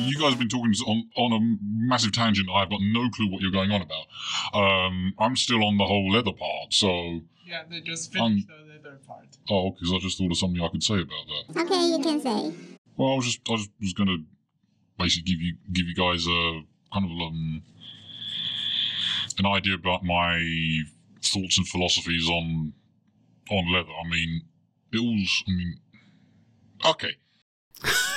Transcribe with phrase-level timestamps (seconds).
[0.00, 2.48] you guys have been talking on, on a massive tangent.
[2.52, 4.06] I've got no clue what you're going on about.
[4.54, 7.20] Um, I'm still on the whole leather part, so.
[7.46, 9.26] Yeah, they just finished the leather part.
[9.48, 11.60] Oh, because I just thought of something I could say about that.
[11.62, 12.54] Okay, you can say.
[12.96, 14.18] Well, I was just I just was going to
[14.98, 16.62] basically give you give you guys a
[16.92, 17.62] kind of um,
[19.38, 20.38] an idea about my
[21.22, 22.72] thoughts and philosophies on
[23.50, 23.88] on leather.
[23.88, 24.42] I mean,
[24.92, 25.44] it was.
[25.48, 25.80] I mean,
[26.84, 27.16] okay.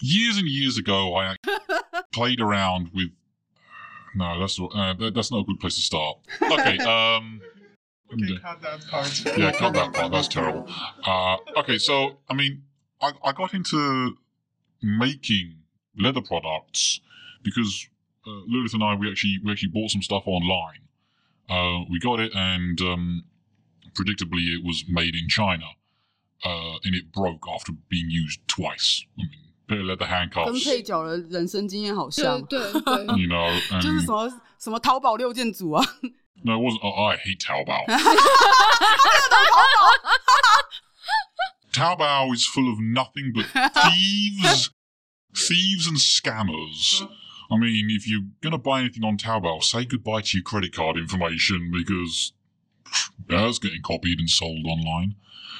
[0.00, 1.36] years and years ago, I
[2.12, 3.10] played around with.
[4.16, 6.18] No, that's uh, that's not a good place to start.
[6.42, 6.78] Okay.
[6.86, 7.40] Um.
[8.12, 9.38] Okay, cut that part.
[9.38, 10.10] Yeah, cut that part.
[10.10, 10.68] That's terrible.
[11.04, 12.64] Uh, okay, so I mean,
[13.00, 14.16] I, I got into
[14.82, 15.58] making
[15.96, 17.00] leather products
[17.42, 17.88] because
[18.26, 20.80] uh, Lilith and I we actually we actually bought some stuff online.
[21.48, 23.24] Uh, we got it, and um,
[23.94, 25.66] predictably, it was made in China,
[26.44, 29.04] uh, and it broke after being used twice.
[29.18, 33.81] I mean, pair of leather 跟 handcuffs, 配角的人生经验好对像，对对， you know.
[33.81, 35.83] 就是 And, 什么什么淘宝六件组啊，
[36.43, 36.81] no, it wasn't.
[36.81, 37.85] Oh, I hate Taobao.
[41.71, 44.69] Taobao is full of nothing but thieves,
[45.33, 47.05] thieves and scammers.
[47.51, 50.97] I mean, if you're gonna buy anything on Taobao, say goodbye to your credit card
[50.97, 52.33] information because
[53.27, 55.15] that's getting copied and sold online.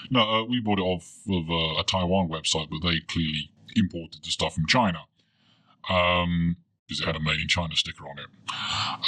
[0.09, 4.22] No, uh, we bought it off of uh, a Taiwan website, but they clearly imported
[4.24, 5.04] the stuff from China.
[5.88, 6.56] Um,
[6.90, 8.26] because it had a made in China sticker on it.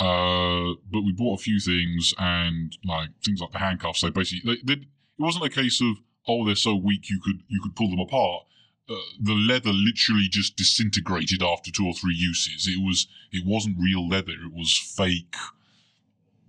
[0.01, 4.01] Uh, but we bought a few things and like things like the handcuffs.
[4.01, 5.97] They basically they, they, it wasn't a case of
[6.29, 8.45] oh they're so weak you could you could pull them apart.
[8.89, 12.69] Uh, the leather literally just disintegrated after two or three uses.
[12.69, 14.33] It was it wasn't real leather.
[14.33, 15.35] It was fake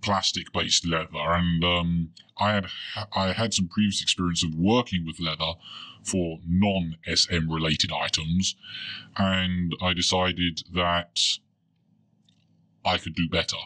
[0.02, 2.66] plastic based leather, and um, I had
[3.12, 5.54] I had some previous experience of working with leather
[6.04, 8.56] for non SM related items,
[9.16, 11.20] and I decided that
[12.84, 13.56] I could do better.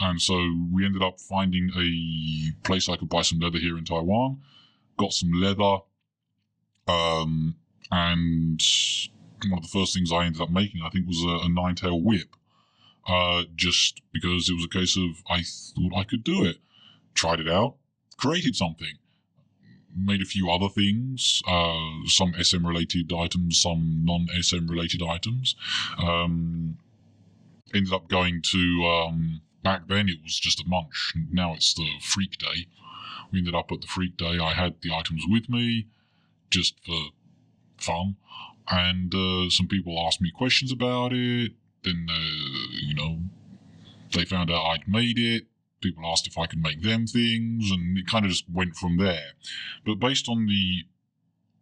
[0.00, 0.36] And so
[0.72, 4.40] we ended up finding a place I could buy some leather here in Taiwan.
[4.96, 5.78] Got some leather,
[6.86, 7.56] um,
[7.90, 8.60] and
[9.48, 11.74] one of the first things I ended up making, I think, was a, a nine
[11.74, 12.34] tail whip.
[13.06, 16.58] Uh, just because it was a case of I thought I could do it.
[17.14, 17.76] Tried it out,
[18.18, 18.98] created something,
[19.96, 25.56] made a few other things, uh, some SM related items, some non SM related items.
[26.02, 26.78] Um,
[27.74, 31.14] ended up going to, um, back then it was just a munch.
[31.30, 32.66] Now it's the freak day.
[33.30, 34.38] We ended up at the freak day.
[34.38, 35.86] I had the items with me
[36.50, 37.10] just for
[37.76, 38.16] fun.
[38.70, 41.52] And uh, some people asked me questions about it.
[41.84, 43.20] Then, uh, you know,
[44.12, 45.44] they found out I'd made it.
[45.80, 48.96] People asked if I could make them things, and it kind of just went from
[48.96, 49.32] there.
[49.86, 50.84] But based on the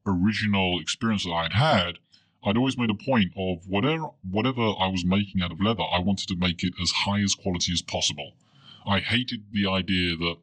[0.07, 1.99] original experience that I'd had,
[2.45, 5.99] I'd always made a point of whatever whatever I was making out of leather, I
[5.99, 8.33] wanted to make it as high as quality as possible.
[8.87, 10.37] I hated the idea that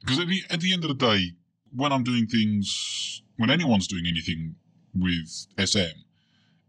[0.00, 1.32] because at the, at the end of the day,
[1.74, 4.56] when I'm doing things, when anyone's doing anything
[4.94, 5.98] with SM,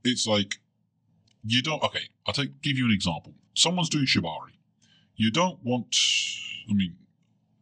[0.04, 0.60] it's like
[1.44, 1.82] you don't.
[1.84, 3.34] Okay, I'll take give you an example.
[3.54, 4.52] Someone's doing shibari.
[5.22, 5.96] You don't want.
[6.70, 6.96] I mean,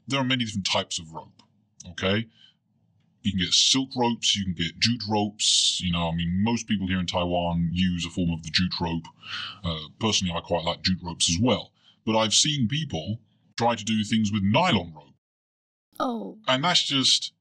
[0.07, 1.43] there are many different types of rope.
[1.91, 2.27] Okay,
[3.21, 5.81] you can get silk ropes, you can get jute ropes.
[5.83, 8.79] You know, I mean, most people here in Taiwan use a form of the jute
[8.79, 9.03] rope.
[9.63, 11.71] Uh, personally, I quite like jute ropes as well.
[12.05, 13.19] But I've seen people
[13.57, 15.15] try to do things with nylon rope,
[15.99, 17.33] Oh, and that's just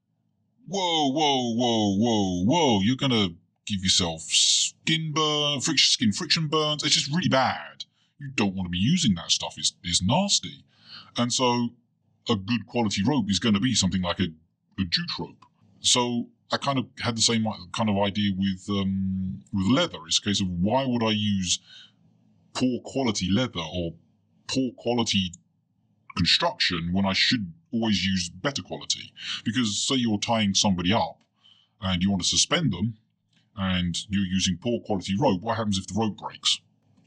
[0.67, 2.81] whoa, whoa, whoa, whoa, whoa.
[2.81, 3.29] You're gonna
[3.65, 6.83] give yourself skin burn, friction, skin friction burns.
[6.83, 7.85] It's just really bad.
[8.19, 9.55] You don't want to be using that stuff.
[9.57, 10.63] is it's nasty.
[11.17, 11.69] And so
[12.29, 14.27] a good quality rope is going to be something like a,
[14.79, 15.45] a jute rope.
[15.79, 19.99] So I kind of had the same kind of idea with um, with leather.
[20.07, 21.59] It's a case of why would I use
[22.53, 23.93] poor quality leather or
[24.47, 25.31] poor quality
[26.17, 29.13] construction when I should always use better quality?
[29.45, 31.19] Because say you're tying somebody up
[31.81, 32.97] and you want to suspend them
[33.55, 36.59] and you're using poor quality rope, what happens if the rope breaks?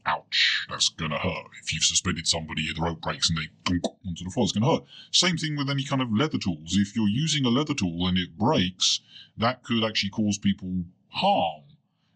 [0.05, 1.47] Ouch, that's gonna hurt.
[1.61, 3.73] If you've suspended somebody, the rope breaks and they
[4.05, 4.83] onto the floor, it's gonna hurt.
[5.11, 6.75] Same thing with any kind of leather tools.
[6.75, 8.99] If you're using a leather tool and it breaks,
[9.37, 11.63] that could actually cause people harm.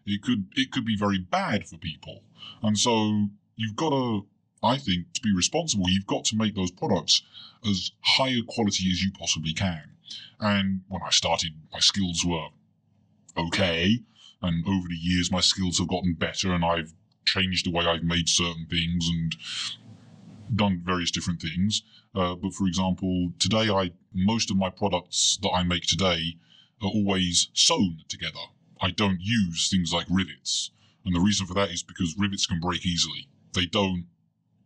[0.04, 2.24] It could it could be very bad for people.
[2.62, 4.26] And so you've got to,
[4.62, 7.22] I think, to be responsible, you've got to make those products
[7.68, 9.96] as high a quality as you possibly can.
[10.40, 12.48] And when I started, my skills were
[13.36, 14.00] okay.
[14.40, 16.94] And over the years, my skills have gotten better, and I've
[17.34, 19.36] changed the way I've made certain things and
[20.54, 21.82] done various different things.
[22.14, 26.36] Uh, but for example, today, I most of my products that I make today
[26.82, 28.44] are always sewn together.
[28.80, 30.70] I don't use things like rivets.
[31.04, 33.28] And the reason for that is because rivets can break easily.
[33.52, 34.06] They don't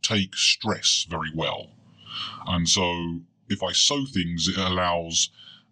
[0.03, 1.71] take stress very well.
[2.47, 5.31] And so if I sew things, it allows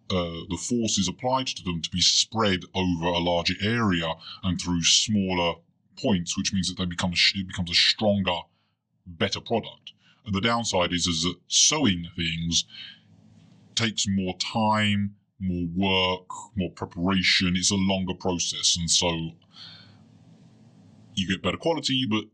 [0.09, 4.83] uh, the forces applied to them to be spread over a larger area and through
[4.83, 5.55] smaller
[6.01, 8.39] points, which means that they become it becomes a stronger,
[9.05, 9.93] better product.
[10.25, 12.65] And the downside is, is that sewing things
[13.75, 17.55] takes more time, more work, more preparation.
[17.55, 19.31] It's a longer process, and so
[21.15, 22.25] you get better quality, but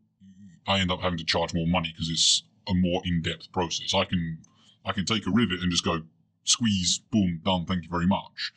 [0.67, 3.93] I end up having to charge more money because it's a more in-depth process.
[3.93, 4.39] I can
[4.85, 6.01] I can take a rivet and just go
[6.43, 7.65] squeeze, boom, done.
[7.65, 8.53] Thank you very much.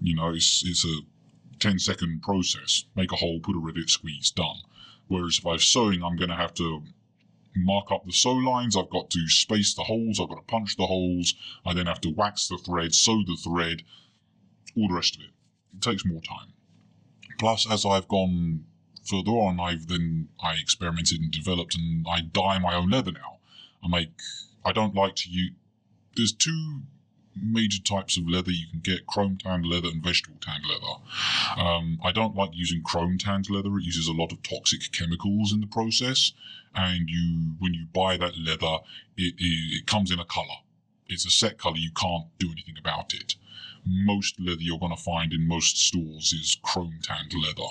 [0.00, 0.98] You know, it's it's a
[1.62, 2.86] 10 second process.
[2.96, 4.62] Make a hole, put a rivet, squeeze, done.
[5.06, 6.82] Whereas if I'm sewing, I'm going to have to
[7.54, 8.76] mark up the sew lines.
[8.76, 10.18] I've got to space the holes.
[10.18, 11.34] I've got to punch the holes.
[11.64, 13.84] I then have to wax the thread, sew the thread,
[14.76, 15.30] all the rest of it.
[15.74, 16.52] It takes more time.
[17.38, 18.64] Plus, as I've gone
[19.04, 23.38] further on, I've then I experimented and developed, and I dye my own leather now.
[23.84, 24.20] I make.
[24.64, 25.52] I don't like to use.
[26.16, 26.82] There's two
[27.40, 30.94] major types of leather you can get: chrome tanned leather and vegetable tanned leather.
[31.56, 33.76] Um, I don't like using chrome tanned leather.
[33.78, 36.32] It uses a lot of toxic chemicals in the process,
[36.74, 38.78] and you when you buy that leather,
[39.16, 40.58] it, it, it comes in a color.
[41.08, 41.76] It's a set color.
[41.76, 43.34] You can't do anything about it
[43.84, 47.70] most leather you're going to find in most stores is chrome tanned leather.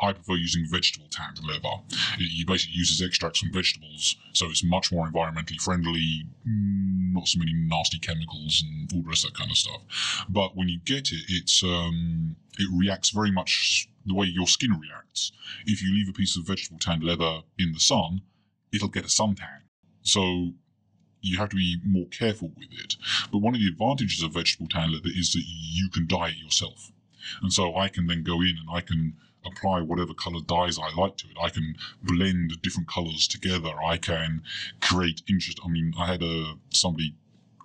[0.00, 1.82] I prefer using vegetable tanned leather.
[2.18, 7.38] It, basically uses extracts from vegetables, so it's much more environmentally friendly, mm, not so
[7.38, 9.82] many nasty chemicals and all the rest of that kind of stuff.
[10.28, 14.78] But when you get it, it's um, it reacts very much the way your skin
[14.80, 15.32] reacts.
[15.66, 18.22] If you leave a piece of vegetable tanned leather in the sun,
[18.72, 19.62] it'll get a suntan.
[20.02, 20.54] So
[21.20, 22.96] you have to be more careful with it.
[23.30, 26.38] But one of the advantages of vegetable tan leather is that you can dye it
[26.38, 26.92] yourself.
[27.42, 30.94] And so I can then go in and I can apply whatever color dyes I
[30.94, 31.36] like to it.
[31.40, 33.70] I can blend different colors together.
[33.82, 34.42] I can
[34.80, 35.60] create interest.
[35.64, 37.14] I mean, I had a somebody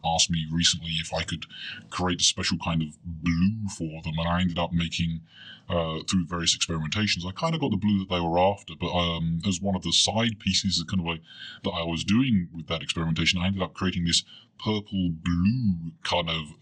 [0.05, 1.45] asked me recently if I could
[1.89, 5.21] create a special kind of blue for them, and I ended up making
[5.69, 7.25] uh, through various experimentations.
[7.25, 9.81] I kind of got the blue that they were after, but um, as one of
[9.81, 11.21] the side pieces, kind of like
[11.63, 14.23] that I was doing with that experimentation, I ended up creating this
[14.63, 16.53] purple blue kind of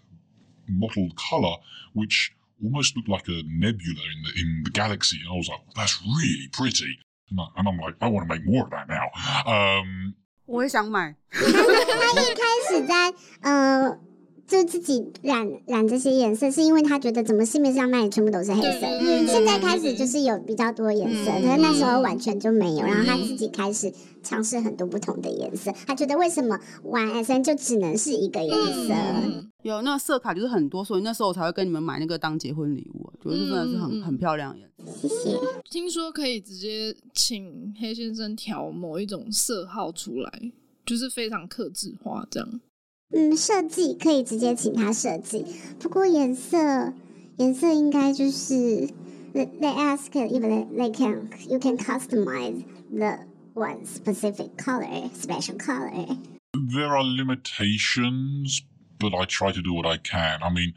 [0.67, 1.55] mottled color,
[1.93, 2.31] which
[2.63, 5.17] almost looked like a nebula in the in the galaxy.
[5.19, 6.99] And I was like, that's really pretty.
[7.29, 9.09] And, I, I'm like, I want to make more of that now.
[9.45, 11.15] Um, 我也想买。
[11.31, 13.97] 他他一开始在呃，
[14.45, 18.87] 就自己染染这些颜色，是因为他觉得怎么市面上卖的全部都是黑色。
[19.25, 22.85] 现在开始就是有比较多颜色，嗯可是那时候完全就没有。
[22.85, 23.91] 然后他自己开始
[24.21, 28.93] 尝试很多不同的颜色，他觉得为什么玩 S N 就只能是一个颜色？
[28.93, 34.72] 嗯有那个色卡就是很多，所以那时候我才会跟你们买那个当结婚礼物，觉得这真的是很、很漂亮的颜色。
[34.85, 35.37] 谢谢。
[35.69, 40.51] 听说可以直接请黑先生调某一种色号出来，
[40.85, 42.61] 就是非常客制化这样。
[43.09, 45.45] 嗯，设计可以直接请他设计，
[45.79, 46.93] 不过颜色
[47.37, 48.89] 颜色应该就是
[49.33, 53.19] they ask if they can you can customize the
[53.53, 56.17] one specific color special color.
[56.53, 58.61] There are limitations,
[58.99, 60.41] but I try to do what I can.
[60.41, 60.73] I mean,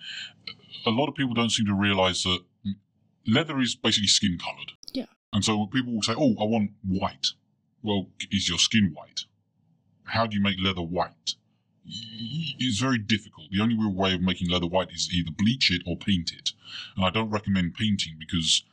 [0.87, 2.41] a lot of people don't seem to realize that
[3.27, 4.73] leather is basically skin colored.
[4.93, 5.07] Yeah.
[5.33, 7.29] And so people will say, "Oh, I want white,"
[7.83, 9.25] well, is your skin white?
[10.05, 11.35] How do you make leather white?
[11.89, 13.51] It's very difficult.
[13.51, 16.53] The only real way of making leather white is either bleach it or paint it.
[16.97, 18.65] And I don't recommend painting because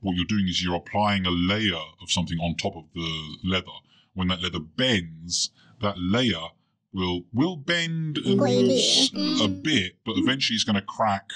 [0.00, 3.66] what you're doing is you're applying a layer of something on top of the leather.
[4.14, 6.48] When that leather bends, that layer
[6.92, 8.78] will will bend a, Will will be.
[8.78, 9.60] s- a mm-hmm.
[9.62, 11.30] bit, but eventually it's going to crack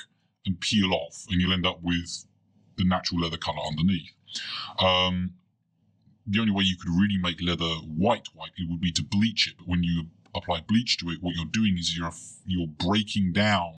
[0.46, 2.24] and peel off, and you'll end up with
[2.80, 4.10] the natural leather color underneath.
[4.78, 5.34] Um,
[6.26, 9.48] the only way you could really make leather white white it would be to bleach
[9.48, 9.54] it.
[9.58, 12.12] But when you apply bleach to it, what you're doing is you're
[12.46, 13.76] you're breaking down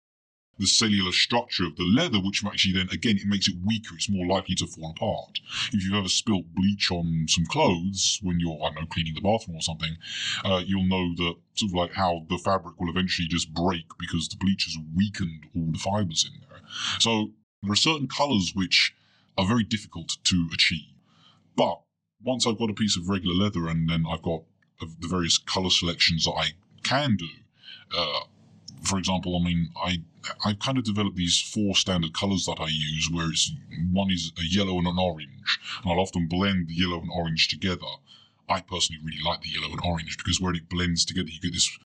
[0.59, 3.95] the cellular structure of the leather, which actually then again it makes it weaker.
[3.95, 5.39] It's more likely to fall apart.
[5.71, 9.21] If you've ever spilt bleach on some clothes when you're I don't know cleaning the
[9.21, 9.95] bathroom or something,
[10.43, 14.27] uh, you'll know that sort of like how the fabric will eventually just break because
[14.27, 16.59] the bleach has weakened all the fibers in there.
[16.99, 17.31] So
[17.63, 18.95] there are certain colors which
[19.37, 20.93] are very difficult to achieve.
[21.55, 21.81] But
[22.23, 24.43] once I've got a piece of regular leather and then I've got
[24.79, 26.53] the various color selections that I
[26.83, 27.27] can do,
[27.95, 28.21] uh,
[28.83, 30.03] for example, I mean, I
[30.43, 33.51] I've kind of developed these four standard colors that I use, where it's
[33.91, 37.47] one is a yellow and an orange, and I'll often blend the yellow and orange
[37.47, 37.87] together.
[38.49, 41.53] I personally really like the yellow and orange because when it blends together, you get
[41.53, 41.77] this.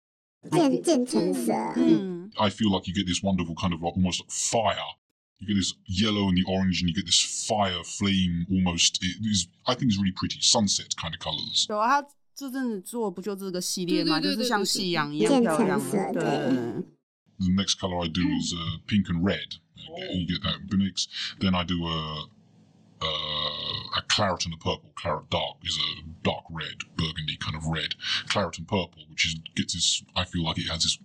[1.75, 2.27] Hmm.
[2.39, 4.95] I feel like you get this wonderful kind of almost like fire
[5.44, 8.98] you get this yellow and the orange, and you get this fire flame almost.
[9.02, 11.66] It is, I think, it's really pretty sunset kind of colors.
[11.68, 16.20] 有啊，他这阵子做不就这个系列嘛，对对对就是像对对夕阳一样渐漂亮层色的。
[16.20, 16.84] 对，
[17.38, 19.56] The next color I do is uh, pink and red.
[20.12, 21.08] You get that mix.
[21.40, 22.28] Then I do a
[23.00, 24.92] uh, a claret and a purple.
[24.94, 27.94] Claret dark is a dark red, burgundy kind of red.
[28.28, 30.04] Claret and purple, which is gets this.
[30.14, 30.98] I feel like it has this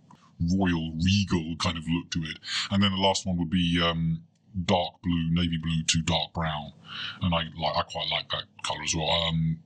[0.53, 2.37] royal, regal kind of look to it.
[2.69, 4.23] And then the last one would be um,
[4.64, 6.72] dark blue, navy blue to dark brown,
[7.22, 7.76] and I like.
[7.76, 9.10] I quite like that color as well.
[9.10, 9.58] Um,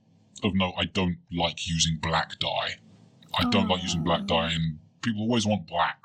[0.43, 2.75] of note, I don't like using black dye.
[3.37, 5.99] I don't like using black dye, and people always want black,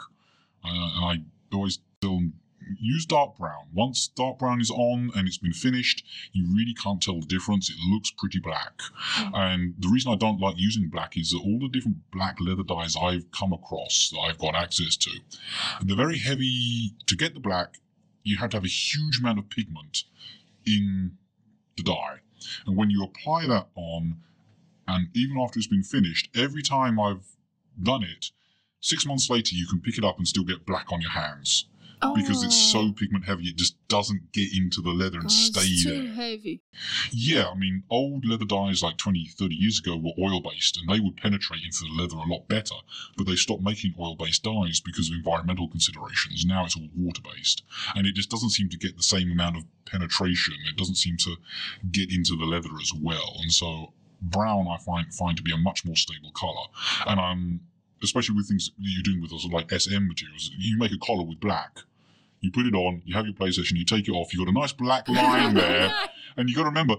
[0.64, 2.34] uh, and I always tell them
[2.78, 3.66] use dark brown.
[3.72, 7.70] Once dark brown is on and it's been finished, you really can't tell the difference.
[7.70, 8.80] It looks pretty black.
[9.16, 12.62] And the reason I don't like using black is that all the different black leather
[12.62, 15.10] dyes I've come across that I've got access to,
[15.82, 16.94] they're very heavy.
[17.06, 17.78] To get the black,
[18.22, 20.04] you have to have a huge amount of pigment
[20.66, 21.12] in
[21.76, 22.18] the dye.
[22.66, 24.16] And when you apply that on,
[24.88, 27.36] and even after it's been finished, every time I've
[27.82, 28.30] done it,
[28.80, 31.66] six months later you can pick it up and still get black on your hands
[32.14, 32.92] because it's so oh.
[32.92, 36.12] pigment heavy it just doesn't get into the leather and Oh, stay it's too there.
[36.14, 36.62] heavy.
[37.10, 40.88] Yeah, I mean, old leather dyes like 20, 30 years ago were oil based and
[40.88, 42.76] they would penetrate into the leather a lot better,
[43.16, 46.44] but they stopped making oil based dyes because of environmental considerations.
[46.44, 47.62] Now it's all water based
[47.94, 50.54] and it just doesn't seem to get the same amount of penetration.
[50.68, 51.36] It doesn't seem to
[51.90, 53.36] get into the leather as well.
[53.42, 53.92] And so
[54.22, 56.66] brown I find find to be a much more stable color.
[57.06, 57.60] And I'm
[58.02, 61.24] especially with things that you're doing with those like SM materials, you make a collar
[61.24, 61.80] with black.
[62.40, 64.50] You put it on, you have your play session, you take it off, you've got
[64.50, 65.94] a nice black line there,
[66.36, 66.96] and you've got to remember,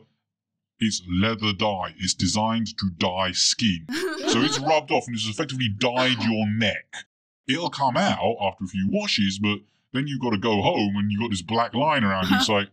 [0.82, 1.94] it's leather dye.
[2.00, 3.86] It's designed to dye skin.
[4.28, 7.06] So it's rubbed off and it's effectively dyed your neck.
[7.48, 9.60] It'll come out after a few washes, but
[9.94, 12.38] then you've got to go home and you've got this black line around you.
[12.38, 12.70] It's like,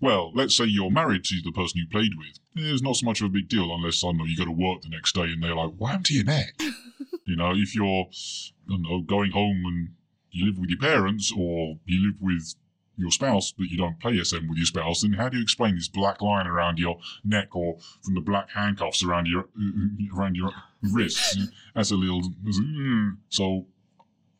[0.00, 2.38] well, let's say you're married to the person you played with.
[2.54, 4.52] It's not so much of a big deal unless, I don't know, you go to
[4.52, 6.54] work the next day and they're like, what happened to your neck?
[7.26, 9.88] you know, if you're, I don't know, going home and
[10.32, 12.54] you live with your parents or you live with
[12.96, 15.74] your spouse, but you don't play SM with your spouse, then how do you explain
[15.74, 19.46] this black line around your neck or from the black handcuffs around your
[20.14, 20.50] around your
[20.82, 21.38] wrists
[21.74, 22.22] as a little?
[22.48, 23.16] as a- mm.
[23.28, 23.66] So,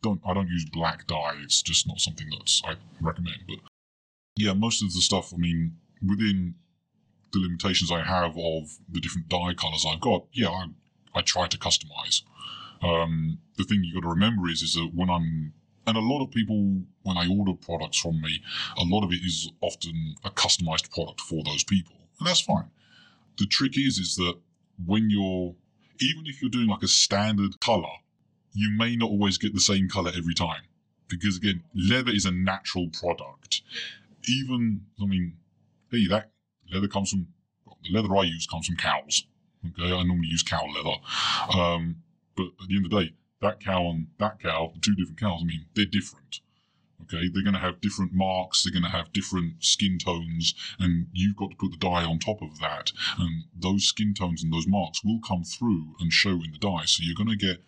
[0.01, 1.35] don't I don't use black dye.
[1.43, 3.37] It's just not something that's I recommend.
[3.47, 3.57] But
[4.35, 5.33] yeah, most of the stuff.
[5.33, 6.55] I mean, within
[7.31, 10.65] the limitations I have of the different dye colors I've got, yeah, I
[11.15, 12.21] I try to customize.
[12.81, 15.53] Um, the thing you got to remember is is that when I'm
[15.85, 18.41] and a lot of people when I order products from me,
[18.77, 22.69] a lot of it is often a customized product for those people, and that's fine.
[23.37, 24.35] The trick is is that
[24.85, 25.55] when you're
[25.99, 27.93] even if you're doing like a standard color,
[28.53, 30.63] you may not always get the same color every time
[31.07, 33.61] because again, leather is a natural product.
[34.27, 35.37] Even I mean,
[35.91, 36.31] hey, that
[36.71, 37.27] leather comes from
[37.83, 39.25] the leather I use comes from cows.
[39.65, 40.97] Okay, I normally use cow leather.
[41.57, 41.97] Um,
[42.35, 43.13] but at the end of the day,
[43.43, 46.39] that cow and that cow, the two different cows, I mean, they're different.
[47.03, 51.07] Okay, they're going to have different marks, they're going to have different skin tones, and
[51.11, 52.93] you've got to put the dye on top of that.
[53.19, 56.85] And those skin tones and those marks will come through and show in the dye.
[56.85, 57.61] So you're going to get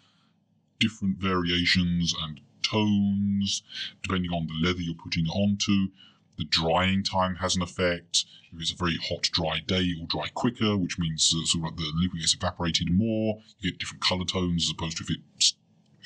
[0.79, 3.62] different variations and tones
[4.01, 5.89] depending on the leather you're putting onto.
[6.38, 8.25] The drying time has an effect.
[8.53, 11.63] If it's a very hot, dry day, it will dry quicker, which means uh, sort
[11.65, 13.41] of like the liquid gets evaporated more.
[13.60, 15.53] You get different color tones as opposed to if it s-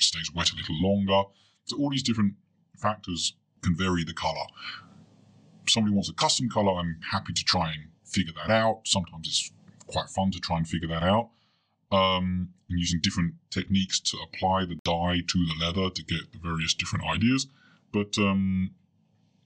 [0.02, 1.28] stays wet a little longer.
[1.64, 2.34] So all these different
[2.76, 4.46] factors can vary the color.
[5.66, 8.82] If somebody wants a custom color, I'm happy to try and figure that out.
[8.84, 9.52] Sometimes it's
[9.86, 11.30] quite fun to try and figure that out.
[11.92, 16.38] Um, and using different techniques to apply the dye to the leather to get the
[16.38, 17.48] various different ideas.
[17.92, 18.70] But um,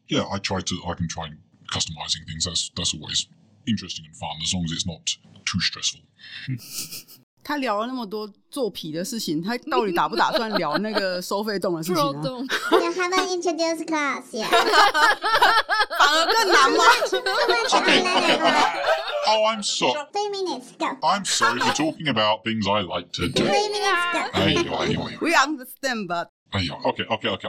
[0.09, 0.83] yeah, I try to.
[0.87, 1.31] I can try
[1.73, 2.45] customizing things.
[2.45, 3.27] That's that's always
[3.67, 6.01] interesting and fun as long as it's not too stressful.
[7.45, 12.23] 他聊了那么多做皮的事情，他到底打不打算聊那个收费洞的事情啊？
[12.23, 14.23] 动 You haven't introduced class.
[14.33, 16.85] 反而更难吗.
[19.27, 19.95] Oh, I'm sorry.
[20.13, 20.87] Three minutes, go.
[21.03, 23.45] I'm sorry for talking about things I like to do.
[23.45, 24.19] Three minutes, go.
[24.33, 27.49] 哎呦哎呦哎呦 We understand, but 哎呦！OK OK OK